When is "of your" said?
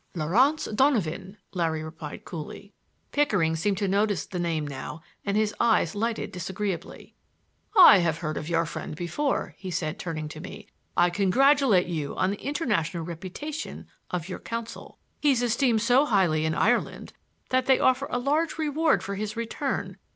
8.37-8.65, 14.09-14.39